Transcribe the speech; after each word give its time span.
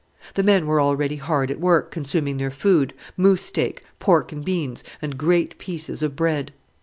The 0.33 0.41
men 0.41 0.65
were 0.65 0.81
already 0.81 1.17
hard 1.17 1.51
at 1.51 1.59
work, 1.59 1.91
consuming 1.91 2.37
their 2.37 2.49
food 2.49 2.95
moose 3.17 3.43
steak, 3.43 3.83
pork 3.99 4.31
and 4.31 4.43
beans, 4.43 4.83
and 4.99 5.15
great 5.15 5.59
pieces 5.59 6.01
of 6.01 6.15
bread. 6.15 6.51